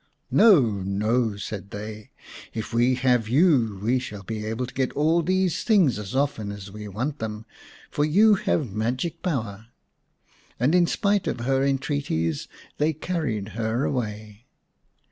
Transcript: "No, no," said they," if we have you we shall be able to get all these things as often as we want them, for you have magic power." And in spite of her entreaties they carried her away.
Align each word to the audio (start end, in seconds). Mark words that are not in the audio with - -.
"No, 0.31 0.63
no," 0.81 1.35
said 1.35 1.69
they," 1.69 2.09
if 2.55 2.73
we 2.73 2.95
have 2.95 3.29
you 3.29 3.79
we 3.83 3.99
shall 3.99 4.23
be 4.23 4.43
able 4.43 4.65
to 4.65 4.73
get 4.73 4.91
all 4.93 5.21
these 5.21 5.63
things 5.63 5.99
as 5.99 6.15
often 6.15 6.51
as 6.51 6.71
we 6.71 6.87
want 6.87 7.19
them, 7.19 7.45
for 7.91 8.03
you 8.03 8.33
have 8.33 8.73
magic 8.73 9.21
power." 9.21 9.67
And 10.59 10.73
in 10.73 10.87
spite 10.87 11.27
of 11.27 11.41
her 11.41 11.63
entreaties 11.63 12.47
they 12.79 12.93
carried 12.93 13.49
her 13.49 13.83
away. 13.85 14.47